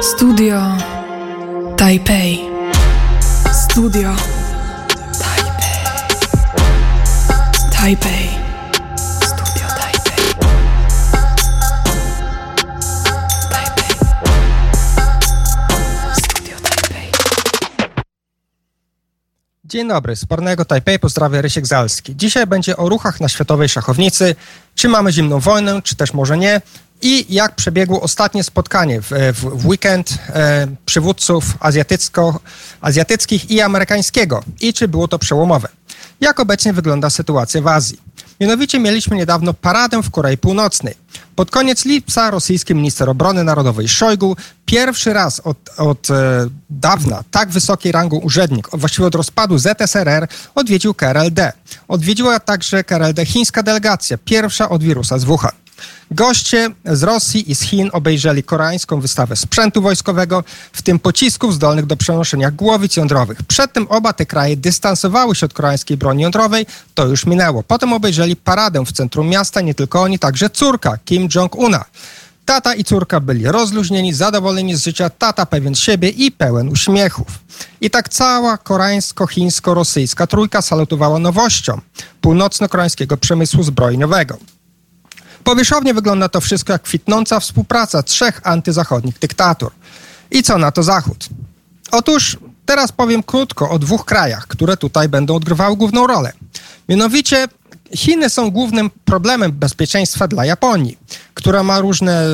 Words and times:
Studio 0.00 0.60
Taipei. 1.76 2.48
Studio 3.52 4.14
Taipei. 5.18 5.80
Taipei. 7.70 8.45
Dzień 19.76 19.88
dobry, 19.88 20.16
z 20.16 20.20
Spornego 20.20 20.64
Tajpej 20.64 20.98
pozdrawia 20.98 21.40
Rysiek 21.40 21.66
Zalski. 21.66 22.16
Dzisiaj 22.16 22.46
będzie 22.46 22.76
o 22.76 22.88
ruchach 22.88 23.20
na 23.20 23.28
światowej 23.28 23.68
szachownicy, 23.68 24.34
czy 24.74 24.88
mamy 24.88 25.12
zimną 25.12 25.40
wojnę, 25.40 25.82
czy 25.82 25.96
też 25.96 26.12
może 26.12 26.38
nie 26.38 26.60
i 27.02 27.34
jak 27.34 27.54
przebiegło 27.54 28.00
ostatnie 28.00 28.44
spotkanie 28.44 29.00
w, 29.00 29.10
w, 29.10 29.40
w 29.40 29.66
weekend 29.66 30.18
e, 30.28 30.66
przywódców 30.86 31.44
azjatycko, 31.60 32.40
azjatyckich 32.80 33.50
i 33.50 33.60
amerykańskiego 33.60 34.42
i 34.60 34.72
czy 34.72 34.88
było 34.88 35.08
to 35.08 35.18
przełomowe. 35.18 35.68
Jak 36.20 36.40
obecnie 36.40 36.72
wygląda 36.72 37.10
sytuacja 37.10 37.62
w 37.62 37.66
Azji? 37.66 37.98
Mianowicie 38.40 38.78
mieliśmy 38.78 39.16
niedawno 39.16 39.54
paradę 39.54 40.02
w 40.02 40.10
Korei 40.10 40.38
Północnej. 40.38 40.94
Pod 41.36 41.50
koniec 41.50 41.84
lipca 41.84 42.30
rosyjski 42.30 42.74
minister 42.74 43.10
obrony 43.10 43.44
narodowej 43.44 43.88
Szojgu 43.88 44.36
pierwszy 44.66 45.12
raz 45.12 45.40
od, 45.40 45.56
od 45.76 46.10
e, 46.10 46.46
dawna 46.70 47.24
tak 47.30 47.50
wysokiej 47.50 47.92
rangą 47.92 48.16
urzędnik, 48.16 48.68
właściwie 48.72 49.06
od 49.06 49.14
rozpadu 49.14 49.58
ZSRR, 49.58 50.28
odwiedził 50.54 50.94
KRLD. 50.94 51.52
Odwiedziła 51.88 52.40
także 52.40 52.84
KRLD 52.84 53.26
chińska 53.26 53.62
delegacja, 53.62 54.18
pierwsza 54.24 54.68
od 54.68 54.82
wirusa 54.82 55.18
z 55.18 55.24
Wuhan. 55.24 55.52
Goście 56.10 56.70
z 56.84 57.02
Rosji 57.02 57.50
i 57.50 57.54
z 57.54 57.60
Chin 57.60 57.90
obejrzeli 57.92 58.42
koreańską 58.42 59.00
wystawę 59.00 59.36
sprzętu 59.36 59.82
wojskowego, 59.82 60.44
w 60.72 60.82
tym 60.82 60.98
pocisków 60.98 61.54
zdolnych 61.54 61.86
do 61.86 61.96
przenoszenia 61.96 62.50
głowic 62.50 62.96
jądrowych. 62.96 63.42
Przedtem 63.42 63.86
oba 63.88 64.12
te 64.12 64.26
kraje 64.26 64.56
dystansowały 64.56 65.34
się 65.34 65.46
od 65.46 65.52
koreańskiej 65.52 65.96
broni 65.96 66.22
jądrowej, 66.22 66.66
to 66.94 67.06
już 67.06 67.26
minęło. 67.26 67.62
Potem 67.62 67.92
obejrzeli 67.92 68.36
paradę 68.36 68.84
w 68.84 68.92
centrum 68.92 69.28
miasta, 69.28 69.60
nie 69.60 69.74
tylko 69.74 70.02
oni, 70.02 70.18
także 70.18 70.50
córka 70.50 70.98
Kim 71.04 71.28
Jong-una. 71.34 71.84
Tata 72.44 72.74
i 72.74 72.84
córka 72.84 73.20
byli 73.20 73.46
rozluźnieni, 73.46 74.14
zadowoleni 74.14 74.76
z 74.76 74.84
życia, 74.84 75.10
tata 75.10 75.46
pewien 75.46 75.74
siebie 75.74 76.08
i 76.08 76.32
pełen 76.32 76.68
uśmiechów. 76.68 77.26
I 77.80 77.90
tak 77.90 78.08
cała 78.08 78.56
koreańsko-chińsko-rosyjska 78.56 80.26
trójka 80.26 80.62
salutowała 80.62 81.18
nowością 81.18 81.80
północno-koreańskiego 82.20 83.16
przemysłu 83.16 83.62
zbrojeniowego. 83.62 84.38
Powierzchownie 85.46 85.94
wygląda 85.94 86.28
to 86.28 86.40
wszystko 86.40 86.72
jak 86.72 86.82
kwitnąca 86.82 87.40
współpraca 87.40 88.02
trzech 88.02 88.40
antyzachodnich 88.44 89.18
dyktatur. 89.18 89.72
I 90.30 90.42
co 90.42 90.58
na 90.58 90.72
to 90.72 90.82
Zachód? 90.82 91.28
Otóż 91.92 92.38
teraz 92.64 92.92
powiem 92.92 93.22
krótko 93.22 93.70
o 93.70 93.78
dwóch 93.78 94.04
krajach, 94.04 94.46
które 94.46 94.76
tutaj 94.76 95.08
będą 95.08 95.34
odgrywały 95.34 95.76
główną 95.76 96.06
rolę. 96.06 96.32
Mianowicie 96.88 97.48
Chiny 97.94 98.30
są 98.30 98.50
głównym 98.50 98.90
problemem 99.04 99.52
bezpieczeństwa 99.52 100.28
dla 100.28 100.44
Japonii, 100.44 100.98
która 101.34 101.62
ma 101.62 101.80
różne, 101.80 102.24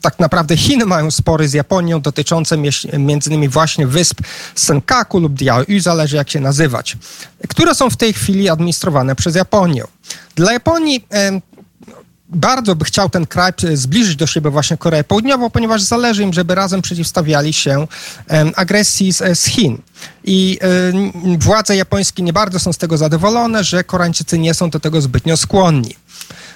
tak 0.00 0.18
naprawdę 0.18 0.56
Chiny 0.56 0.86
mają 0.86 1.10
spory 1.10 1.48
z 1.48 1.52
Japonią 1.52 2.00
dotyczące 2.00 2.58
między 2.98 3.30
innymi 3.30 3.48
właśnie 3.48 3.86
wysp 3.86 4.20
Senkaku 4.54 5.20
lub 5.20 5.32
Diaoyu, 5.32 5.80
zależy 5.80 6.16
jak 6.16 6.30
się 6.30 6.40
nazywać, 6.40 6.96
które 7.48 7.74
są 7.74 7.90
w 7.90 7.96
tej 7.96 8.12
chwili 8.12 8.48
administrowane 8.48 9.16
przez 9.16 9.34
Japonię. 9.34 9.84
Dla 10.34 10.52
Japonii 10.52 11.06
bardzo 12.28 12.76
by 12.76 12.84
chciał 12.84 13.10
ten 13.10 13.26
kraj 13.26 13.52
zbliżyć 13.74 14.16
do 14.16 14.26
siebie 14.26 14.50
właśnie 14.50 14.76
Koreę 14.76 15.04
Południową, 15.04 15.50
ponieważ 15.50 15.82
zależy 15.82 16.22
im, 16.22 16.32
żeby 16.32 16.54
razem 16.54 16.82
przeciwstawiali 16.82 17.52
się 17.52 17.86
agresji 18.56 19.12
z, 19.12 19.38
z 19.38 19.44
Chin. 19.44 19.78
I 20.24 20.58
y, 21.34 21.38
władze 21.38 21.76
japońskie 21.76 22.22
nie 22.22 22.32
bardzo 22.32 22.58
są 22.58 22.72
z 22.72 22.78
tego 22.78 22.98
zadowolone, 22.98 23.64
że 23.64 23.84
Koreańczycy 23.84 24.38
nie 24.38 24.54
są 24.54 24.70
do 24.70 24.80
tego 24.80 25.00
zbytnio 25.00 25.36
skłonni. 25.36 25.96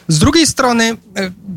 Z 0.09 0.19
drugiej 0.19 0.47
strony 0.47 0.97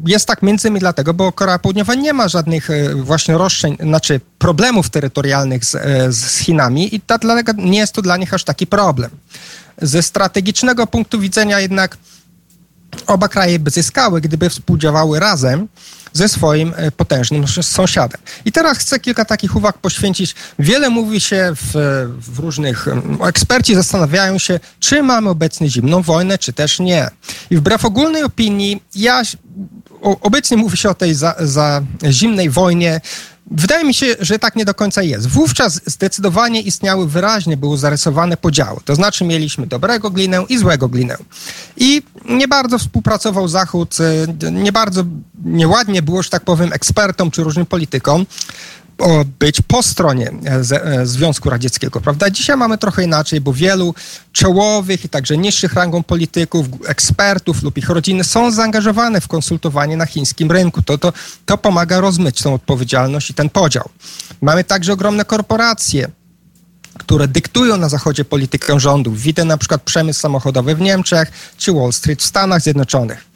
jest 0.05 0.27
tak 0.27 0.41
między 0.41 0.67
innymi 0.67 0.79
dlatego, 0.79 1.13
bo 1.13 1.31
Korea 1.31 1.59
Południowa 1.59 1.95
nie 1.95 2.13
ma 2.13 2.27
żadnych 2.27 2.69
właśnie 2.95 3.37
roszczeń, 3.37 3.77
znaczy 3.79 4.21
problemów 4.37 4.89
terytorialnych 4.89 5.65
z, 5.65 5.71
z 6.15 6.37
Chinami 6.37 6.95
i 6.95 7.01
dlatego 7.07 7.51
nie 7.57 7.77
jest 7.79 7.93
to 7.93 8.01
dla 8.01 8.17
nich 8.17 8.33
aż 8.33 8.43
taki 8.43 8.67
problem. 8.67 9.11
Ze 9.81 10.03
strategicznego 10.03 10.87
punktu 10.87 11.19
widzenia 11.19 11.59
jednak 11.59 11.97
oba 13.07 13.27
kraje 13.27 13.59
by 13.59 13.69
zyskały, 13.69 14.21
gdyby 14.21 14.49
współdziałały 14.49 15.19
razem 15.19 15.67
ze 16.13 16.29
swoim 16.29 16.73
e, 16.75 16.91
potężnym 16.91 17.47
sąsiadem. 17.47 18.21
I 18.45 18.51
teraz 18.51 18.77
chcę 18.77 18.99
kilka 18.99 19.25
takich 19.25 19.55
uwag 19.55 19.77
poświęcić. 19.77 20.35
Wiele 20.59 20.89
mówi 20.89 21.19
się 21.19 21.51
w, 21.55 21.71
w 22.33 22.39
różnych, 22.39 22.87
eksperci 23.27 23.75
zastanawiają 23.75 24.37
się, 24.37 24.59
czy 24.79 25.03
mamy 25.03 25.29
obecnie 25.29 25.69
zimną 25.69 26.01
wojnę, 26.01 26.37
czy 26.37 26.53
też 26.53 26.79
nie. 26.79 27.09
I 27.49 27.57
wbrew 27.57 27.85
ogólnej 27.85 28.23
opinii, 28.23 28.83
ja 28.95 29.21
obecnie 30.01 30.57
mówi 30.57 30.77
się 30.77 30.89
o 30.89 30.93
tej 30.93 31.15
za, 31.15 31.35
za 31.39 31.81
zimnej 32.11 32.49
wojnie 32.49 33.01
Wydaje 33.53 33.83
mi 33.83 33.93
się, 33.93 34.15
że 34.19 34.39
tak 34.39 34.55
nie 34.55 34.65
do 34.65 34.73
końca 34.73 35.01
jest. 35.01 35.27
Wówczas 35.27 35.81
zdecydowanie 35.85 36.61
istniały 36.61 37.07
wyraźnie, 37.07 37.57
były 37.57 37.77
zarysowane 37.77 38.37
podziały. 38.37 38.79
To 38.85 38.95
znaczy 38.95 39.25
mieliśmy 39.25 39.67
dobrego 39.67 40.09
glinę 40.09 40.45
i 40.49 40.57
złego 40.57 40.89
glinę. 40.89 41.17
I 41.77 42.01
nie 42.29 42.47
bardzo 42.47 42.79
współpracował 42.79 43.47
Zachód, 43.47 43.95
e, 44.43 44.51
nie 44.51 44.71
bardzo, 44.71 45.03
nieładnie 45.43 46.01
było, 46.01 46.23
że 46.23 46.29
tak 46.29 46.43
powiem, 46.43 46.73
ekspertom 46.73 47.31
czy 47.31 47.43
różnym 47.43 47.65
politykom 47.65 48.25
być 49.39 49.61
po 49.61 49.83
stronie 49.83 50.31
e, 50.45 50.81
e, 50.83 51.05
Związku 51.05 51.49
Radzieckiego, 51.49 52.01
prawda? 52.01 52.29
Dzisiaj 52.29 52.57
mamy 52.57 52.77
trochę 52.77 53.03
inaczej, 53.03 53.41
bo 53.41 53.53
wielu 53.53 53.93
czołowych 54.31 55.05
i 55.05 55.09
także 55.09 55.37
niższych 55.37 55.73
rangą 55.73 56.03
polityków, 56.03 56.65
ekspertów 56.87 57.63
lub 57.63 57.77
ich 57.77 57.89
rodziny 57.89 58.23
są 58.23 58.51
zaangażowane 58.51 59.21
w 59.21 59.27
konsultowanie 59.27 59.97
na 59.97 60.05
chińskim 60.05 60.51
rynku. 60.51 60.81
To, 60.81 60.97
to, 60.97 61.13
to 61.45 61.57
pomaga 61.57 61.99
rozmyć 61.99 62.41
tą 62.41 62.53
odpowiedzialność 62.53 63.29
i 63.29 63.33
ten 63.33 63.49
podział. 63.49 63.89
Mamy 64.41 64.63
także 64.63 64.93
ogromne 64.93 65.25
korporacje, 65.25 66.07
które 66.99 67.27
dyktują 67.27 67.77
na 67.77 67.89
Zachodzie 67.89 68.25
politykę 68.25 68.79
rządów. 68.79 69.21
Widzę 69.21 69.45
na 69.45 69.57
przykład 69.57 69.81
przemysł 69.81 70.19
samochodowy 70.19 70.75
w 70.75 70.81
Niemczech 70.81 71.31
czy 71.57 71.73
Wall 71.73 71.93
Street 71.93 72.21
w 72.21 72.25
Stanach 72.25 72.61
Zjednoczonych. 72.61 73.32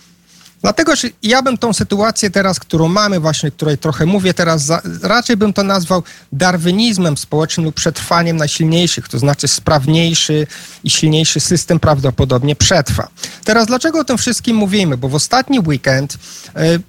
Dlatego, 0.61 0.95
że 0.95 1.07
ja 1.23 1.41
bym 1.41 1.57
tą 1.57 1.73
sytuację 1.73 2.29
teraz, 2.29 2.59
którą 2.59 2.87
mamy 2.87 3.19
właśnie, 3.19 3.51
której 3.51 3.77
trochę 3.77 4.05
mówię 4.05 4.33
teraz, 4.33 4.65
za, 4.65 4.81
raczej 5.01 5.37
bym 5.37 5.53
to 5.53 5.63
nazwał 5.63 6.03
darwinizmem 6.31 7.17
społecznym 7.17 7.65
lub 7.65 7.75
przetrwaniem 7.75 8.37
najsilniejszych, 8.37 9.07
to 9.07 9.19
znaczy 9.19 9.47
sprawniejszy 9.47 10.47
i 10.83 10.89
silniejszy 10.89 11.39
system 11.39 11.79
prawdopodobnie 11.79 12.55
przetrwa. 12.55 13.07
Teraz 13.43 13.67
dlaczego 13.67 13.99
o 13.99 14.03
tym 14.03 14.17
wszystkim 14.17 14.57
mówimy? 14.57 14.97
Bo 14.97 15.09
w 15.09 15.15
ostatni 15.15 15.59
weekend 15.59 16.13
y, 16.13 16.17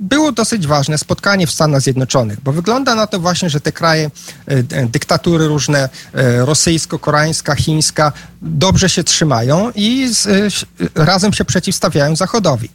było 0.00 0.32
dosyć 0.32 0.66
ważne 0.66 0.98
spotkanie 0.98 1.46
w 1.46 1.50
Stanach 1.50 1.82
Zjednoczonych, 1.82 2.40
bo 2.40 2.52
wygląda 2.52 2.94
na 2.94 3.06
to 3.06 3.20
właśnie, 3.20 3.50
że 3.50 3.60
te 3.60 3.72
kraje, 3.72 4.10
y, 4.50 4.64
dyktatury 4.86 5.48
różne, 5.48 5.88
y, 5.88 6.46
rosyjsko-koreańska, 6.46 7.54
chińska, 7.54 8.12
dobrze 8.42 8.88
się 8.88 9.04
trzymają 9.04 9.70
i 9.74 10.08
z, 10.08 10.54
razem 10.94 11.32
się 11.32 11.44
przeciwstawiają 11.44 12.16
Zachodowi. 12.16 12.70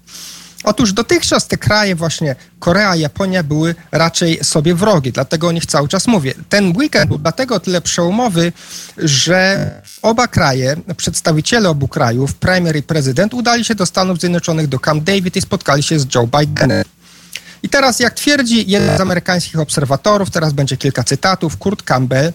Otóż 0.63 0.93
dotychczas 0.93 1.47
te 1.47 1.57
kraje 1.57 1.95
właśnie 1.95 2.35
Korea, 2.59 2.95
Japonia 2.95 3.43
były 3.43 3.75
raczej 3.91 4.43
sobie 4.43 4.75
wrogie, 4.75 5.11
dlatego 5.11 5.47
o 5.47 5.51
nich 5.51 5.65
cały 5.65 5.87
czas 5.87 6.07
mówię. 6.07 6.33
Ten 6.49 6.77
weekend 6.77 7.07
był 7.07 7.17
dlatego 7.17 7.59
tyle 7.59 7.81
przełomowy, 7.81 8.53
że 8.97 9.71
oba 10.01 10.27
kraje, 10.27 10.75
przedstawiciele 10.97 11.69
obu 11.69 11.87
krajów, 11.87 12.33
premier 12.33 12.75
i 12.75 12.83
prezydent, 12.83 13.33
udali 13.33 13.65
się 13.65 13.75
do 13.75 13.85
Stanów 13.85 14.19
Zjednoczonych, 14.19 14.67
do 14.67 14.79
Camp 14.79 15.03
David 15.03 15.35
i 15.35 15.41
spotkali 15.41 15.83
się 15.83 15.99
z 15.99 16.15
Joe 16.15 16.27
Bidenem. 16.39 16.83
I 17.63 17.69
teraz, 17.69 17.99
jak 17.99 18.13
twierdzi 18.13 18.71
jeden 18.71 18.97
z 18.97 19.01
amerykańskich 19.01 19.59
obserwatorów, 19.59 20.29
teraz 20.29 20.53
będzie 20.53 20.77
kilka 20.77 21.03
cytatów, 21.03 21.57
Kurt 21.57 21.83
Campbell, 21.83 22.33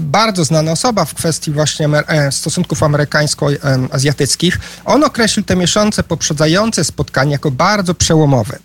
bardzo 0.00 0.44
znana 0.44 0.72
osoba 0.72 1.04
w 1.04 1.14
kwestii 1.14 1.50
właśnie 1.50 1.88
e, 1.88 2.32
stosunków 2.32 2.82
amerykańsko-azjatyckich, 2.82 4.58
on 4.84 5.04
określił 5.04 5.44
te 5.44 5.56
miesiące 5.56 6.02
poprzedzające 6.02 6.84
spotkanie 6.84 7.32
jako 7.32 7.50
bardzo 7.50 7.94
przełomowe. 7.94 8.58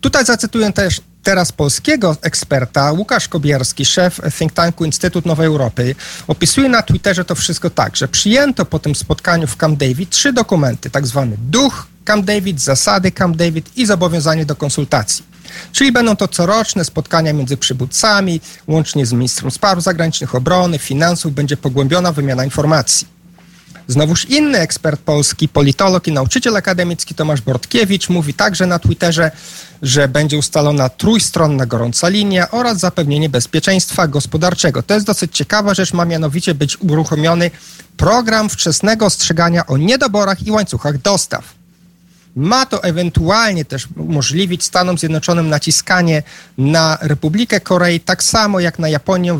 Tutaj 0.00 0.24
zacytuję 0.24 0.72
też 0.72 1.00
teraz 1.22 1.52
polskiego 1.52 2.16
eksperta, 2.22 2.92
Łukasz 2.92 3.28
Kobierski, 3.28 3.84
szef 3.84 4.20
think 4.38 4.52
tanku 4.52 4.84
Instytut 4.84 5.26
Nowej 5.26 5.46
Europy, 5.46 5.94
opisuje 6.26 6.68
na 6.68 6.82
Twitterze 6.82 7.24
to 7.24 7.34
wszystko 7.34 7.70
tak, 7.70 7.96
że 7.96 8.08
przyjęto 8.08 8.64
po 8.64 8.78
tym 8.78 8.94
spotkaniu 8.94 9.46
w 9.46 9.56
Camp 9.56 9.78
David 9.78 10.10
trzy 10.10 10.32
dokumenty, 10.32 10.90
tak 10.90 11.06
zwany 11.06 11.36
duch 11.38 11.86
Camp 12.04 12.26
David, 12.26 12.60
zasady 12.60 13.12
Camp 13.12 13.36
David 13.36 13.76
i 13.76 13.86
zobowiązanie 13.86 14.46
do 14.46 14.56
konsultacji. 14.56 15.31
Czyli 15.72 15.92
będą 15.92 16.16
to 16.16 16.28
coroczne 16.28 16.84
spotkania 16.84 17.32
między 17.32 17.56
przywódcami, 17.56 18.40
łącznie 18.66 19.06
z 19.06 19.12
ministrem 19.12 19.50
spraw 19.50 19.82
zagranicznych, 19.82 20.34
obrony, 20.34 20.78
finansów, 20.78 21.34
będzie 21.34 21.56
pogłębiona 21.56 22.12
wymiana 22.12 22.44
informacji. 22.44 23.12
Znowuż 23.88 24.24
inny 24.24 24.58
ekspert 24.58 25.00
polski, 25.00 25.48
politolog 25.48 26.06
i 26.06 26.12
nauczyciel 26.12 26.56
akademicki 26.56 27.14
Tomasz 27.14 27.40
Bortkiewicz 27.40 28.08
mówi 28.08 28.34
także 28.34 28.66
na 28.66 28.78
Twitterze, 28.78 29.30
że 29.82 30.08
będzie 30.08 30.38
ustalona 30.38 30.88
trójstronna 30.88 31.66
gorąca 31.66 32.08
linia 32.08 32.50
oraz 32.50 32.78
zapewnienie 32.78 33.28
bezpieczeństwa 33.28 34.08
gospodarczego. 34.08 34.82
To 34.82 34.94
jest 34.94 35.06
dosyć 35.06 35.36
ciekawa 35.36 35.74
rzecz, 35.74 35.92
ma 35.92 36.04
mianowicie 36.04 36.54
być 36.54 36.80
uruchomiony 36.80 37.50
program 37.96 38.48
wczesnego 38.48 39.06
ostrzegania 39.06 39.66
o 39.66 39.76
niedoborach 39.76 40.46
i 40.46 40.50
łańcuchach 40.50 40.98
dostaw. 40.98 41.61
Ma 42.36 42.66
to 42.66 42.82
ewentualnie 42.82 43.64
też 43.64 43.88
umożliwić 43.96 44.64
Stanom 44.64 44.98
Zjednoczonym 44.98 45.48
naciskanie 45.48 46.22
na 46.58 46.98
Republikę 47.00 47.60
Korei, 47.60 48.00
tak 48.00 48.22
samo 48.22 48.60
jak 48.60 48.78
na 48.78 48.88
Japonię, 48.88 49.38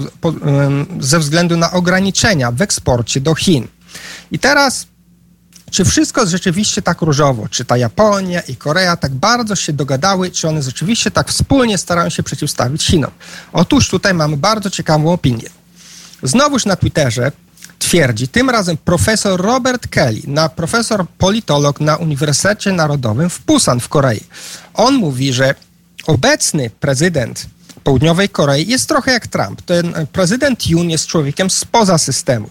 ze 1.00 1.18
względu 1.18 1.56
na 1.56 1.72
ograniczenia 1.72 2.52
w 2.52 2.62
eksporcie 2.62 3.20
do 3.20 3.34
Chin. 3.34 3.68
I 4.30 4.38
teraz, 4.38 4.86
czy 5.70 5.84
wszystko 5.84 6.20
jest 6.20 6.30
rzeczywiście 6.30 6.82
tak 6.82 7.00
różowo? 7.00 7.48
Czy 7.48 7.64
ta 7.64 7.76
Japonia 7.76 8.40
i 8.40 8.56
Korea 8.56 8.96
tak 8.96 9.12
bardzo 9.14 9.56
się 9.56 9.72
dogadały? 9.72 10.30
Czy 10.30 10.48
one 10.48 10.62
rzeczywiście 10.62 11.10
tak 11.10 11.28
wspólnie 11.28 11.78
starają 11.78 12.10
się 12.10 12.22
przeciwstawić 12.22 12.86
Chinom? 12.86 13.10
Otóż 13.52 13.88
tutaj 13.88 14.14
mamy 14.14 14.36
bardzo 14.36 14.70
ciekawą 14.70 15.12
opinię. 15.12 15.48
Znowuż 16.22 16.66
na 16.66 16.76
Twitterze 16.76 17.32
twierdzi 17.92 18.28
tym 18.28 18.50
razem 18.50 18.76
profesor 18.76 19.40
Robert 19.40 19.86
Kelly, 19.86 20.20
na 20.26 20.48
profesor 20.48 21.06
politolog 21.18 21.80
na 21.80 21.96
Uniwersytecie 21.96 22.72
Narodowym 22.72 23.30
w 23.30 23.40
Busan 23.40 23.80
w 23.80 23.88
Korei. 23.88 24.20
On 24.74 24.94
mówi, 24.94 25.32
że 25.32 25.54
obecny 26.06 26.70
prezydent 26.70 27.46
Południowej 27.84 28.28
Korei 28.28 28.68
jest 28.68 28.88
trochę 28.88 29.12
jak 29.12 29.26
Trump. 29.26 29.62
Ten 29.62 30.06
prezydent 30.12 30.66
Yoon 30.66 30.90
jest 30.90 31.06
człowiekiem 31.06 31.50
spoza 31.50 31.98
systemu, 31.98 32.50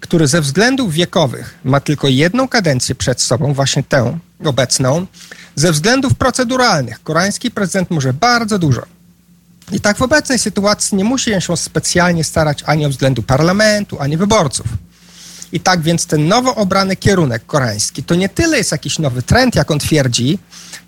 który 0.00 0.26
ze 0.26 0.40
względów 0.40 0.92
wiekowych 0.92 1.58
ma 1.64 1.80
tylko 1.80 2.08
jedną 2.08 2.48
kadencję 2.48 2.94
przed 2.94 3.20
sobą, 3.20 3.54
właśnie 3.54 3.82
tę 3.82 4.18
obecną. 4.44 5.06
Ze 5.54 5.72
względów 5.72 6.14
proceduralnych 6.14 7.02
koreański 7.02 7.50
prezydent 7.50 7.90
może 7.90 8.12
bardzo 8.12 8.58
dużo. 8.58 8.82
I 9.72 9.80
tak 9.80 9.98
w 9.98 10.02
obecnej 10.02 10.38
sytuacji 10.38 10.96
nie 10.98 11.04
musi 11.04 11.30
się 11.40 11.56
specjalnie 11.56 12.24
starać 12.24 12.62
ani 12.66 12.86
o 12.86 12.88
względu 12.88 13.22
parlamentu, 13.22 14.00
ani 14.00 14.16
wyborców. 14.16 14.66
I 15.52 15.60
tak 15.60 15.82
więc 15.82 16.06
ten 16.06 16.28
nowo 16.28 16.54
obrany 16.54 16.96
kierunek 16.96 17.46
koreański 17.46 18.02
to 18.02 18.14
nie 18.14 18.28
tyle 18.28 18.58
jest 18.58 18.72
jakiś 18.72 18.98
nowy 18.98 19.22
trend, 19.22 19.54
jak 19.54 19.70
on 19.70 19.78
twierdzi, 19.78 20.38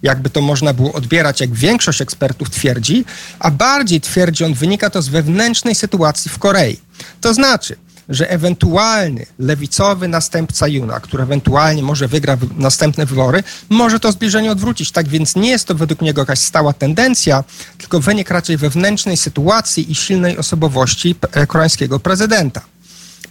jakby 0.03 0.31
to 0.31 0.41
można 0.41 0.73
było 0.73 0.93
odbierać, 0.93 1.41
jak 1.41 1.55
większość 1.55 2.01
ekspertów 2.01 2.51
twierdzi, 2.51 3.05
a 3.39 3.51
bardziej 3.51 4.01
twierdzi 4.01 4.45
on, 4.45 4.55
wynika 4.55 4.91
to 4.91 5.03
z 5.03 5.09
wewnętrznej 5.09 5.75
sytuacji 5.75 6.31
w 6.31 6.39
Korei. 6.39 6.81
To 7.21 7.35
znaczy, 7.35 7.77
że 8.11 8.31
ewentualny 8.31 9.27
lewicowy 9.39 10.09
następca 10.09 10.69
Juna, 10.69 11.01
który 11.01 11.23
ewentualnie 11.23 11.83
może 11.83 12.09
wygra 12.09 12.37
następne 12.57 13.07
wybory, 13.07 13.43
może 13.69 14.01
to 14.01 14.13
zbliżenie 14.13 14.53
odwrócić. 14.53 14.93
Tak 14.93 15.09
więc 15.09 15.37
nie 15.37 15.51
jest 15.51 15.67
to 15.67 15.75
według 15.75 16.01
niego 16.01 16.23
jakaś 16.23 16.39
stała 16.39 16.73
tendencja, 16.73 17.45
tylko 17.79 18.01
wynik 18.01 18.31
raczej 18.31 18.57
wewnętrznej 18.57 19.17
sytuacji 19.17 19.93
i 19.93 19.95
silnej 19.95 20.39
osobowości 20.39 21.15
e, 21.33 21.47
koreańskiego 21.47 22.01
prezydenta 22.01 22.61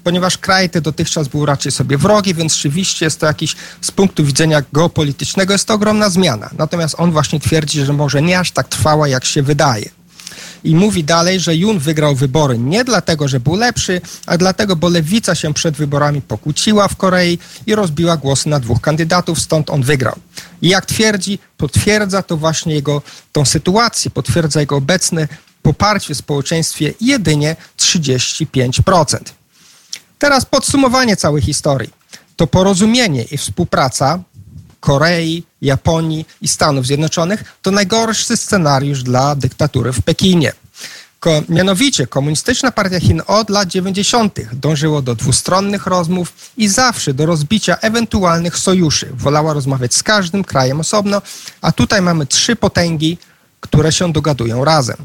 ponieważ 0.03 0.37
kraj 0.37 0.69
ten 0.69 0.83
dotychczas 0.83 1.27
był 1.27 1.45
raczej 1.45 1.71
sobie 1.71 1.97
wrogi, 1.97 2.33
więc 2.33 2.53
rzeczywiście 2.55 3.05
jest 3.05 3.19
to 3.19 3.25
jakiś, 3.25 3.55
z 3.81 3.91
punktu 3.91 4.25
widzenia 4.25 4.61
geopolitycznego, 4.73 5.53
jest 5.53 5.67
to 5.67 5.73
ogromna 5.73 6.09
zmiana. 6.09 6.49
Natomiast 6.57 6.95
on 6.97 7.11
właśnie 7.11 7.39
twierdzi, 7.39 7.85
że 7.85 7.93
może 7.93 8.21
nie 8.21 8.39
aż 8.39 8.51
tak 8.51 8.67
trwała, 8.67 9.07
jak 9.07 9.25
się 9.25 9.43
wydaje. 9.43 9.89
I 10.63 10.75
mówi 10.75 11.03
dalej, 11.03 11.39
że 11.39 11.55
Jun 11.55 11.79
wygrał 11.79 12.15
wybory 12.15 12.57
nie 12.57 12.83
dlatego, 12.83 13.27
że 13.27 13.39
był 13.39 13.55
lepszy, 13.55 14.01
a 14.25 14.37
dlatego, 14.37 14.75
bo 14.75 14.89
lewica 14.89 15.35
się 15.35 15.53
przed 15.53 15.75
wyborami 15.75 16.21
pokłóciła 16.21 16.87
w 16.87 16.95
Korei 16.95 17.39
i 17.65 17.75
rozbiła 17.75 18.17
głosy 18.17 18.49
na 18.49 18.59
dwóch 18.59 18.81
kandydatów, 18.81 19.39
stąd 19.39 19.69
on 19.69 19.83
wygrał. 19.83 20.15
I 20.61 20.69
jak 20.69 20.85
twierdzi, 20.85 21.39
potwierdza 21.57 22.23
to 22.23 22.37
właśnie 22.37 22.73
jego 22.73 23.01
tą 23.31 23.45
sytuację, 23.45 24.11
potwierdza 24.11 24.59
jego 24.59 24.75
obecne 24.75 25.27
poparcie 25.61 26.15
w 26.15 26.17
społeczeństwie 26.17 26.93
jedynie 27.01 27.55
35%. 27.77 29.17
Teraz 30.19 30.45
podsumowanie 30.45 31.15
całej 31.15 31.41
historii. 31.41 31.89
To 32.35 32.47
porozumienie 32.47 33.23
i 33.23 33.37
współpraca 33.37 34.19
Korei, 34.79 35.43
Japonii 35.61 36.25
i 36.41 36.47
Stanów 36.47 36.85
Zjednoczonych 36.85 37.57
to 37.61 37.71
najgorszy 37.71 38.37
scenariusz 38.37 39.03
dla 39.03 39.35
dyktatury 39.35 39.93
w 39.93 40.01
Pekinie. 40.01 40.53
Ko, 41.19 41.41
mianowicie 41.49 42.07
Komunistyczna 42.07 42.71
Partia 42.71 42.99
Chin 42.99 43.21
od 43.27 43.49
lat 43.49 43.69
90. 43.69 44.39
dążyło 44.53 45.01
do 45.01 45.15
dwustronnych 45.15 45.87
rozmów 45.87 46.33
i 46.57 46.67
zawsze 46.67 47.13
do 47.13 47.25
rozbicia 47.25 47.77
ewentualnych 47.77 48.57
sojuszy. 48.57 49.09
Wolała 49.13 49.53
rozmawiać 49.53 49.93
z 49.93 50.03
każdym 50.03 50.43
krajem 50.43 50.79
osobno, 50.79 51.21
a 51.61 51.71
tutaj 51.71 52.01
mamy 52.01 52.25
trzy 52.25 52.55
potęgi, 52.55 53.17
które 53.59 53.91
się 53.91 54.13
dogadują 54.13 54.65
razem. 54.65 54.97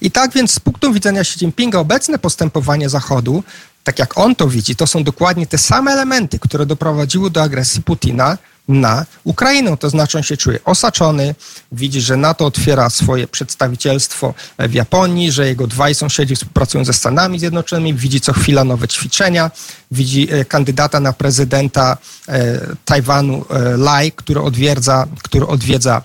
I 0.00 0.10
tak 0.10 0.32
więc 0.32 0.54
z 0.54 0.60
punktu 0.60 0.92
widzenia 0.92 1.20
Xi 1.20 1.38
Jinpinga 1.44 1.78
obecne 1.78 2.18
postępowanie 2.18 2.88
Zachodu 2.88 3.42
tak 3.88 3.98
jak 3.98 4.18
on 4.18 4.34
to 4.34 4.48
widzi, 4.48 4.76
to 4.76 4.86
są 4.86 5.04
dokładnie 5.04 5.46
te 5.46 5.58
same 5.58 5.92
elementy, 5.92 6.38
które 6.38 6.66
doprowadziły 6.66 7.30
do 7.30 7.42
agresji 7.42 7.82
Putina 7.82 8.38
na 8.68 9.06
Ukrainę. 9.24 9.76
To 9.76 9.90
znaczy 9.90 10.18
on 10.18 10.22
się 10.22 10.36
czuje 10.36 10.58
osaczony, 10.64 11.34
widzi, 11.72 12.00
że 12.00 12.16
NATO 12.16 12.46
otwiera 12.46 12.90
swoje 12.90 13.28
przedstawicielstwo 13.28 14.34
w 14.58 14.74
Japonii, 14.74 15.32
że 15.32 15.46
jego 15.46 15.66
dwaj 15.66 15.94
sąsiedzi 15.94 16.36
współpracują 16.36 16.84
ze 16.84 16.92
Stanami 16.92 17.38
Zjednoczonymi, 17.38 17.98
widzi 17.98 18.20
co 18.20 18.32
chwila 18.32 18.64
nowe 18.64 18.88
ćwiczenia, 18.88 19.50
widzi 19.90 20.28
e, 20.30 20.44
kandydata 20.44 21.00
na 21.00 21.12
prezydenta 21.12 21.96
e, 22.28 22.60
Tajwanu 22.84 23.44
e, 23.50 23.76
Lai, 23.76 24.12
który 24.12 24.40
odwiedza, 24.40 25.06
który 25.22 25.46
odwiedza 25.46 26.02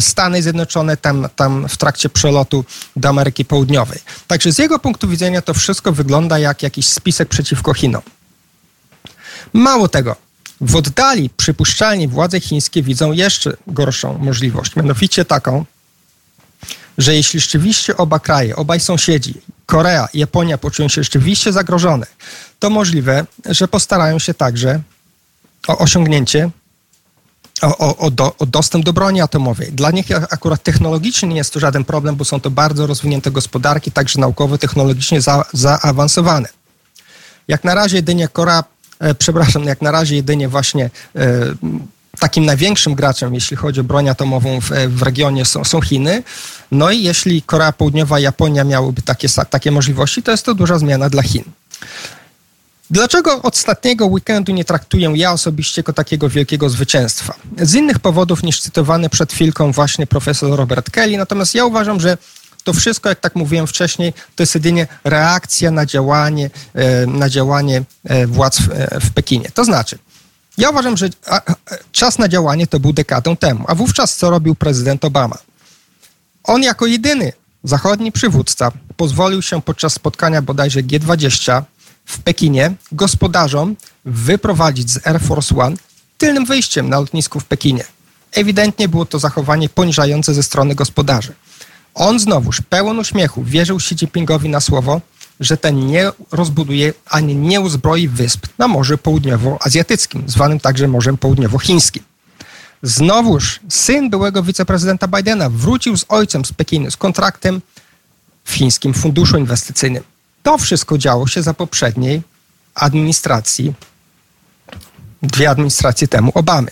Stany 0.00 0.42
Zjednoczone 0.42 0.96
tam, 0.96 1.28
tam 1.36 1.68
w 1.68 1.76
trakcie 1.76 2.08
przelotu 2.08 2.64
do 2.96 3.08
Ameryki 3.08 3.44
Południowej. 3.44 3.98
Także 4.26 4.52
z 4.52 4.58
jego 4.58 4.78
punktu 4.78 5.08
widzenia 5.08 5.42
to 5.42 5.54
wszystko 5.54 5.92
wygląda 5.92 6.38
jak 6.38 6.62
jakiś 6.62 6.88
spisek 6.88 7.28
przeciwko 7.28 7.74
Chinom. 7.74 8.02
Mało 9.52 9.88
tego, 9.88 10.16
w 10.60 10.76
oddali 10.76 11.30
przypuszczalnie 11.30 12.08
władze 12.08 12.40
chińskie 12.40 12.82
widzą 12.82 13.12
jeszcze 13.12 13.56
gorszą 13.66 14.18
możliwość, 14.18 14.76
mianowicie 14.76 15.24
taką, 15.24 15.64
że 16.98 17.14
jeśli 17.14 17.40
rzeczywiście 17.40 17.96
oba 17.96 18.18
kraje, 18.18 18.56
obaj 18.56 18.80
sąsiedzi, 18.80 19.34
Korea 19.66 20.08
i 20.12 20.18
Japonia 20.18 20.58
poczują 20.58 20.88
się 20.88 21.02
rzeczywiście 21.02 21.52
zagrożone, 21.52 22.06
to 22.58 22.70
możliwe, 22.70 23.26
że 23.46 23.68
postarają 23.68 24.18
się 24.18 24.34
także 24.34 24.80
o 25.68 25.78
osiągnięcie, 25.78 26.50
o, 27.62 27.78
o, 27.78 27.96
o, 27.96 28.10
do, 28.10 28.36
o 28.38 28.46
dostęp 28.46 28.84
do 28.84 28.92
broni 28.92 29.20
atomowej. 29.20 29.72
Dla 29.72 29.90
nich 29.90 30.06
akurat 30.30 30.62
technologicznie 30.62 31.28
nie 31.28 31.36
jest 31.36 31.52
to 31.52 31.60
żaden 31.60 31.84
problem, 31.84 32.16
bo 32.16 32.24
są 32.24 32.40
to 32.40 32.50
bardzo 32.50 32.86
rozwinięte 32.86 33.30
gospodarki, 33.30 33.92
także 33.92 34.20
naukowo, 34.20 34.58
technologicznie 34.58 35.20
za, 35.20 35.44
zaawansowane. 35.52 36.48
Jak 37.48 37.64
na 37.64 37.74
razie 37.74 37.96
jedynie 37.96 38.28
Korea 38.28 38.64
przepraszam, 39.18 39.64
jak 39.64 39.82
na 39.82 39.90
razie 39.90 40.16
jedynie 40.16 40.48
właśnie 40.48 40.90
e, 41.16 41.54
takim 42.18 42.44
największym 42.44 42.94
graczem, 42.94 43.34
jeśli 43.34 43.56
chodzi 43.56 43.80
o 43.80 43.84
broń 43.84 44.08
atomową 44.08 44.60
w, 44.60 44.70
w, 44.88 45.02
regionie 45.02 45.44
są, 45.44 45.64
są 45.64 45.80
Chiny. 45.80 46.22
No 46.70 46.90
i 46.90 47.02
jeśli 47.02 47.42
Korea 47.42 47.72
Południowa 47.72 48.18
i 48.18 48.22
Japonia 48.22 48.64
miałyby 48.64 49.02
takie, 49.02 49.28
takie 49.50 49.70
możliwości, 49.70 50.22
to 50.22 50.30
jest 50.30 50.44
to 50.44 50.54
duża 50.54 50.78
zmiana 50.78 51.10
dla 51.10 51.22
Chin. 51.22 51.44
Dlaczego 52.90 53.42
ostatniego 53.42 54.06
weekendu 54.06 54.52
nie 54.52 54.64
traktuję 54.64 55.12
ja 55.14 55.32
osobiście 55.32 55.80
jako 55.80 55.92
takiego 55.92 56.28
wielkiego 56.28 56.68
zwycięstwa? 56.68 57.34
Z 57.58 57.74
innych 57.74 57.98
powodów 57.98 58.42
niż 58.42 58.60
cytowany 58.60 59.08
przed 59.08 59.32
chwilką 59.32 59.72
właśnie 59.72 60.06
profesor 60.06 60.56
Robert 60.56 60.90
Kelly, 60.90 61.16
natomiast 61.16 61.54
ja 61.54 61.64
uważam, 61.64 62.00
że 62.00 62.18
to 62.64 62.72
wszystko, 62.72 63.08
jak 63.08 63.20
tak 63.20 63.34
mówiłem 63.36 63.66
wcześniej, 63.66 64.12
to 64.36 64.42
jest 64.42 64.54
jedynie 64.54 64.86
reakcja 65.04 65.70
na 65.70 65.86
działanie, 65.86 66.50
e, 66.74 67.06
na 67.06 67.28
działanie 67.28 67.82
e, 68.04 68.26
władz 68.26 68.58
w 69.00 69.10
Pekinie. 69.10 69.50
To 69.54 69.64
znaczy, 69.64 69.98
ja 70.58 70.70
uważam, 70.70 70.96
że 70.96 71.08
czas 71.92 72.18
na 72.18 72.28
działanie 72.28 72.66
to 72.66 72.80
był 72.80 72.92
dekadę 72.92 73.36
temu. 73.36 73.64
A 73.68 73.74
wówczas 73.74 74.16
co 74.16 74.30
robił 74.30 74.54
prezydent 74.54 75.04
Obama? 75.04 75.38
On 76.44 76.62
jako 76.62 76.86
jedyny 76.86 77.32
zachodni 77.64 78.12
przywódca 78.12 78.72
pozwolił 78.96 79.42
się 79.42 79.62
podczas 79.62 79.92
spotkania 79.92 80.42
bodajże 80.42 80.80
G20 80.80 81.62
w 82.06 82.18
Pekinie 82.18 82.74
gospodarzom 82.92 83.76
wyprowadzić 84.04 84.90
z 84.90 85.06
Air 85.06 85.20
Force 85.20 85.56
One 85.56 85.76
tylnym 86.18 86.44
wyjściem 86.44 86.88
na 86.88 87.00
lotnisku 87.00 87.40
w 87.40 87.44
Pekinie. 87.44 87.84
Ewidentnie 88.32 88.88
było 88.88 89.06
to 89.06 89.18
zachowanie 89.18 89.68
poniżające 89.68 90.34
ze 90.34 90.42
strony 90.42 90.74
gospodarzy. 90.74 91.34
On 91.94 92.20
znowuż, 92.20 92.62
pełen 92.68 92.98
uśmiechu, 92.98 93.44
wierzył 93.44 93.76
Xi 93.76 93.94
Jinpingowi 93.94 94.48
na 94.48 94.60
słowo, 94.60 95.00
że 95.40 95.56
ten 95.56 95.86
nie 95.86 96.10
rozbuduje 96.32 96.92
ani 97.10 97.36
nie 97.36 97.60
uzbroi 97.60 98.08
wysp 98.08 98.46
na 98.58 98.68
Morzu 98.68 98.98
Południowoazjatyckim, 98.98 100.22
zwanym 100.26 100.60
także 100.60 100.88
Morzem 100.88 101.18
Południowochińskim. 101.18 102.02
Znowuż 102.82 103.60
syn 103.68 104.10
byłego 104.10 104.42
wiceprezydenta 104.42 105.08
Bidena 105.08 105.50
wrócił 105.50 105.96
z 105.96 106.04
ojcem 106.08 106.44
z 106.44 106.52
Pekinu 106.52 106.90
z 106.90 106.96
kontraktem 106.96 107.62
w 108.44 108.52
chińskim 108.52 108.94
funduszu 108.94 109.38
inwestycyjnym. 109.38 110.02
To 110.42 110.58
wszystko 110.58 110.98
działo 110.98 111.26
się 111.26 111.42
za 111.42 111.54
poprzedniej 111.54 112.22
administracji 112.74 113.74
dwie 115.22 115.50
administracje 115.50 116.08
temu 116.08 116.32
Obamy. 116.34 116.70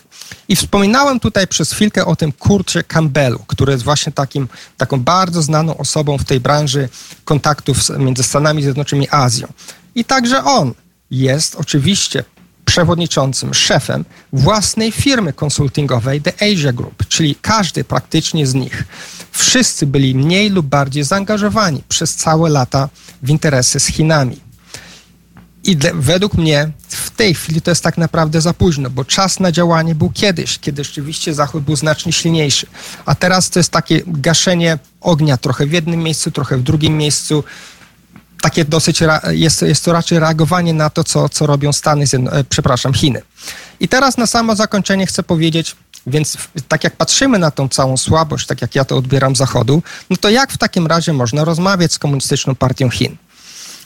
I 0.49 0.57
wspominałem 0.57 1.21
tutaj 1.21 1.47
przez 1.47 1.73
chwilkę 1.73 2.07
o 2.07 2.17
tym 2.17 2.33
Kurcie 2.33 2.83
Campbellu, 2.83 3.39
który 3.47 3.73
jest 3.73 3.85
właśnie 3.85 4.13
takim, 4.13 4.49
taką 4.77 5.01
bardzo 5.01 5.43
znaną 5.43 5.77
osobą 5.77 6.19
w 6.19 6.25
tej 6.25 6.41
branży 6.41 6.89
kontaktów 7.25 7.79
między 7.99 8.23
Stanami 8.23 8.63
Zjednoczonymi 8.63 9.09
a 9.11 9.23
Azją. 9.23 9.53
I 9.95 10.05
także 10.05 10.45
on 10.45 10.75
jest 11.11 11.57
oczywiście 11.57 12.25
przewodniczącym, 12.65 13.55
szefem 13.55 14.05
własnej 14.33 14.93
firmy 14.93 15.33
konsultingowej 15.33 16.23
The 16.23 16.33
Asia 16.35 16.73
Group, 16.73 17.07
czyli 17.09 17.37
każdy 17.43 17.85
praktycznie 17.85 18.47
z 18.47 18.55
nich. 18.55 18.85
Wszyscy 19.33 19.87
byli 19.87 20.15
mniej 20.15 20.51
lub 20.51 20.67
bardziej 20.67 21.05
zaangażowani 21.05 21.83
przez 21.89 22.15
całe 22.15 22.51
lata 22.51 22.89
w 23.23 23.31
interesy 23.31 23.81
z 23.81 23.87
Chinami. 23.87 24.41
I 25.65 25.77
według 25.95 26.35
mnie 26.35 26.71
tej 27.23 27.35
chwili 27.35 27.63
to 27.63 27.71
jest 27.71 27.83
tak 27.83 27.99
naprawdę 27.99 28.41
za 28.41 28.55
późno, 28.55 28.91
bo 28.91 29.05
czas 29.05 29.41
na 29.41 29.53
działanie 29.53 29.95
był 29.95 30.11
kiedyś, 30.11 30.59
kiedy 30.59 30.85
rzeczywiście 30.85 31.35
Zachód 31.35 31.65
był 31.65 31.77
znacznie 31.77 32.13
silniejszy. 32.13 32.67
A 33.07 33.15
teraz 33.15 33.51
to 33.51 33.59
jest 33.59 33.71
takie 33.71 34.03
gaszenie 34.07 34.79
ognia 35.01 35.37
trochę 35.37 35.67
w 35.67 35.73
jednym 35.73 36.03
miejscu, 36.03 36.31
trochę 36.31 36.57
w 36.57 36.63
drugim 36.63 36.97
miejscu. 36.97 37.45
Takie 38.41 38.65
dosyć, 38.65 39.03
jest, 39.31 39.63
jest 39.63 39.85
to 39.85 39.93
raczej 39.93 40.19
reagowanie 40.19 40.75
na 40.75 40.91
to, 40.91 41.05
co, 41.05 41.29
co 41.29 41.47
robią 41.47 41.73
Stany, 41.73 42.05
e, 42.33 42.45
przepraszam, 42.45 42.95
Chiny. 42.95 43.23
I 43.81 43.89
teraz 43.89 44.19
na 44.19 44.27
samo 44.27 44.57
zakończenie 44.57 45.07
chcę 45.07 45.23
powiedzieć, 45.23 45.77
więc 46.07 46.37
tak 46.69 46.85
jak 46.85 46.97
patrzymy 46.97 47.39
na 47.39 47.51
tą 47.51 47.69
całą 47.69 47.97
słabość, 47.97 48.47
tak 48.47 48.63
jak 48.63 48.75
ja 48.75 48.85
to 48.85 48.97
odbieram 48.97 49.37
Zachodu, 49.37 49.83
no 50.11 50.17
to 50.17 50.31
jak 50.31 50.53
w 50.53 50.59
takim 50.59 50.87
razie 50.87 51.13
można 51.13 51.45
rozmawiać 51.45 51.93
z 51.93 51.99
Komunistyczną 51.99 52.55
Partią 52.55 52.91
Chin? 52.91 53.17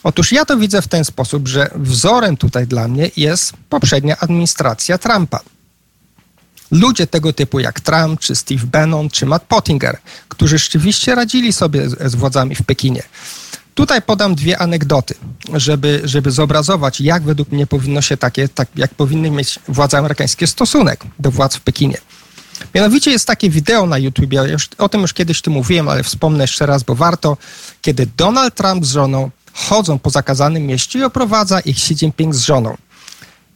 Otóż 0.03 0.33
ja 0.33 0.45
to 0.45 0.57
widzę 0.57 0.83
w 0.83 0.88
ten 0.88 1.05
sposób, 1.05 1.49
że 1.49 1.71
wzorem 1.75 2.37
tutaj 2.37 2.67
dla 2.67 2.88
mnie 2.88 3.11
jest 3.17 3.53
poprzednia 3.69 4.17
administracja 4.19 4.99
Trumpa. 4.99 5.41
Ludzie 6.71 7.07
tego 7.07 7.33
typu 7.33 7.61
jak 7.61 7.81
Trump, 7.81 8.21
czy 8.21 8.35
Steve 8.35 8.67
Bannon, 8.67 9.11
czy 9.11 9.26
Matt 9.26 9.43
Pottinger, 9.43 9.99
którzy 10.29 10.59
rzeczywiście 10.59 11.15
radzili 11.15 11.53
sobie 11.53 11.91
z, 11.91 12.15
władzami 12.15 12.55
w 12.55 12.62
Pekinie. 12.62 13.03
Tutaj 13.75 14.03
podam 14.03 14.35
dwie 14.35 14.59
anegdoty, 14.59 15.15
żeby, 15.55 16.00
żeby 16.05 16.31
zobrazować, 16.31 17.00
jak 17.00 17.23
według 17.23 17.53
mnie 17.53 17.67
powinno 17.67 18.03
się 18.03 18.17
takie, 18.17 18.49
tak, 18.49 18.69
jak 18.76 18.95
powinny 18.95 19.31
mieć 19.31 19.59
władze 19.69 19.99
amerykańskie 19.99 20.47
stosunek 20.47 21.05
do 21.19 21.31
władz 21.31 21.57
w 21.57 21.61
Pekinie. 21.61 21.99
Mianowicie 22.75 23.11
jest 23.11 23.26
takie 23.26 23.50
wideo 23.50 23.87
na 23.87 23.99
YouTube, 23.99 24.31
o 24.79 24.88
tym 24.88 25.00
już 25.00 25.12
kiedyś 25.12 25.43
tu 25.43 25.50
mówiłem, 25.50 25.88
ale 25.88 26.03
wspomnę 26.03 26.45
jeszcze 26.45 26.67
raz, 26.67 26.83
bo 26.83 26.95
warto, 26.95 27.37
kiedy 27.83 28.07
Donald 28.17 28.55
Trump 28.55 28.87
z 28.87 28.93
żoną 28.93 29.31
chodzą 29.56 29.98
po 29.98 30.10
zakazanym 30.10 30.66
mieście 30.66 30.98
i 30.98 31.02
oprowadza 31.02 31.60
ich 31.60 31.76
Xi 31.76 31.94
Jinping 31.94 32.34
z 32.34 32.40
żoną. 32.40 32.76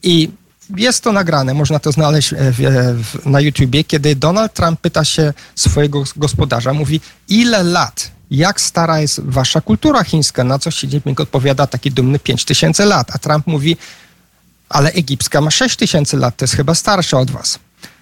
I 0.03 0.29
jest 0.77 1.03
to 1.03 1.11
nagrane, 1.11 1.53
można 1.53 1.79
to 1.79 1.91
znaleźć 1.91 2.33
w, 2.33 2.57
w, 3.03 3.25
na 3.25 3.39
YouTubie, 3.39 3.83
kiedy 3.83 4.15
Donald 4.15 4.53
Trump 4.53 4.81
pyta 4.81 5.05
się 5.05 5.33
swojego 5.55 6.03
gospodarza, 6.15 6.73
mówi, 6.73 7.01
ile 7.27 7.63
lat, 7.63 8.11
jak 8.31 8.61
stara 8.61 8.99
jest 8.99 9.19
wasza 9.23 9.61
kultura 9.61 10.03
chińska, 10.03 10.43
na 10.43 10.59
co 10.59 10.69
Xi 10.69 10.87
Jinping 10.87 11.19
odpowiada 11.19 11.67
taki 11.67 11.91
dumny 11.91 12.19
5 12.19 12.45
tysięcy 12.45 12.85
lat, 12.85 13.15
a 13.15 13.17
Trump 13.17 13.47
mówi, 13.47 13.77
ale 14.69 14.91
egipska 14.91 15.41
ma 15.41 15.51
6 15.51 15.75
tysięcy 15.75 16.17
lat, 16.17 16.37
to 16.37 16.43
jest 16.43 16.55
chyba 16.55 16.75
starsza 16.75 17.19
od 17.19 17.31
was, 17.31 17.59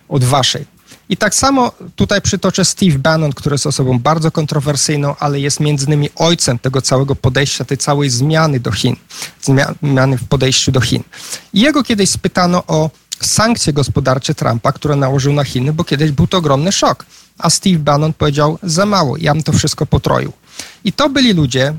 od 0.09 0.23
waszej. 0.23 0.65
I 1.09 1.17
tak 1.17 1.35
samo 1.35 1.71
tutaj 1.95 2.21
przytoczę 2.21 2.65
Steve 2.65 2.99
Bannon, 2.99 3.33
który 3.33 3.53
jest 3.53 3.67
osobą 3.67 3.99
bardzo 3.99 4.31
kontrowersyjną, 4.31 5.15
ale 5.19 5.39
jest 5.39 5.59
między 5.59 5.85
innymi 5.85 6.09
ojcem 6.15 6.59
tego 6.59 6.81
całego 6.81 7.15
podejścia, 7.15 7.65
tej 7.65 7.77
całej 7.77 8.09
zmiany 8.09 8.59
do 8.59 8.71
Chin, 8.71 8.95
zmiany 9.81 10.17
w 10.17 10.27
podejściu 10.27 10.71
do 10.71 10.81
Chin. 10.81 11.03
I 11.53 11.61
jego 11.61 11.83
kiedyś 11.83 12.09
spytano 12.09 12.63
o 12.67 12.89
sankcje 13.21 13.73
gospodarcze 13.73 14.35
Trumpa, 14.35 14.71
które 14.71 14.95
nałożył 14.95 15.33
na 15.33 15.43
Chiny, 15.43 15.73
bo 15.73 15.83
kiedyś 15.83 16.11
był 16.11 16.27
to 16.27 16.37
ogromny 16.37 16.71
szok. 16.71 17.05
A 17.37 17.49
Steve 17.49 17.79
Bannon 17.79 18.13
powiedział, 18.13 18.59
za 18.63 18.85
mało, 18.85 19.17
ja 19.17 19.33
bym 19.33 19.43
to 19.43 19.53
wszystko 19.53 19.85
potroił. 19.85 20.33
I 20.83 20.93
to 20.93 21.09
byli 21.09 21.33
ludzie, 21.33 21.73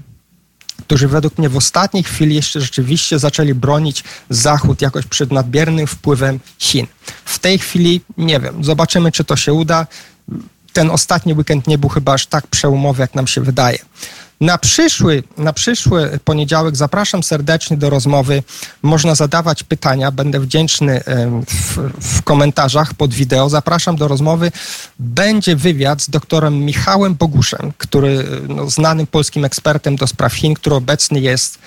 którzy 0.91 1.09
według 1.09 1.39
mnie 1.39 1.49
w 1.49 1.57
ostatniej 1.57 2.03
chwili 2.03 2.35
jeszcze 2.35 2.61
rzeczywiście 2.61 3.19
zaczęli 3.19 3.55
bronić 3.55 4.05
Zachód 4.31 4.83
jakoś 4.83 5.07
przed 5.07 5.33
nadmiernym 5.33 5.87
wpływem 5.87 6.41
Chin. 6.59 6.87
W 7.25 7.39
tej 7.39 7.59
chwili 7.59 8.01
nie 8.17 8.41
wiem, 8.41 8.65
zobaczymy, 8.65 9.13
czy 9.13 9.25
to 9.25 9.37
się 9.37 9.53
uda. 9.53 9.87
Ten 10.73 10.91
ostatni 10.91 11.35
weekend 11.35 11.67
nie 11.67 11.79
był 11.79 11.89
chyba 11.89 12.13
aż 12.13 12.27
tak 12.27 12.47
przełomowy, 12.47 13.01
jak 13.01 13.15
nam 13.15 13.27
się 13.27 13.41
wydaje. 13.41 13.79
Na 14.41 14.59
przyszły, 14.59 15.23
na 15.37 15.53
przyszły 15.53 16.19
poniedziałek 16.25 16.77
zapraszam 16.77 17.23
serdecznie 17.23 17.77
do 17.77 17.91
rozmowy. 17.91 18.43
Można 18.83 19.15
zadawać 19.15 19.63
pytania, 19.63 20.11
będę 20.11 20.41
wdzięczny 20.41 21.03
w, 21.49 21.91
w, 22.01 22.23
komentarzach 22.23 22.95
pod 22.95 23.15
wideo. 23.15 23.49
Zapraszam 23.49 23.97
do 23.97 24.09
rozmowy. 24.09 24.53
Będzie 24.99 25.57
wywiad 25.57 26.03
z 26.03 26.11
doktorem 26.11 26.65
Michałem 26.65 27.15
Boguszem, 27.15 27.73
który 27.79 28.25
no, 28.49 28.71
znanym 28.71 29.07
polskim 29.07 29.45
ekspertem 29.45 29.97
do 29.97 30.07
spraw 30.07 30.33
Chin, 30.33 30.55
który 30.55 30.77
obecny 30.77 31.21
jest 31.21 31.59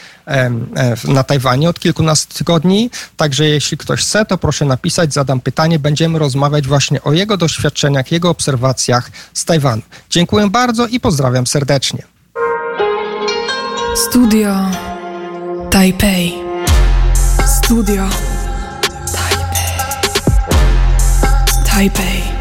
na 1.07 1.23
Tajwanie 1.23 1.69
od 1.69 1.79
kilkunastu 1.79 2.37
tygodni. 2.37 2.89
Także 3.17 3.45
jeśli 3.45 3.77
ktoś 3.77 4.01
chce, 4.01 4.25
to 4.25 4.37
proszę 4.37 4.65
napisać, 4.65 5.13
zadam 5.13 5.41
pytanie. 5.41 5.79
Będziemy 5.79 6.19
rozmawiać 6.19 6.67
właśnie 6.67 7.03
o 7.03 7.13
jego 7.13 7.37
doświadczeniach, 7.37 8.11
jego 8.11 8.29
obserwacjach 8.29 9.11
z 9.33 9.45
Tajwanu. 9.45 9.81
Dziękuję 10.09 10.49
bardzo 10.49 10.87
i 10.87 10.99
pozdrawiam 10.99 11.47
serdecznie. 11.47 12.12
Studio 13.95 14.51
Taipei. 15.69 16.33
Studio 17.45 18.07
Taipei. 19.11 19.75
Taipei. 21.63 22.32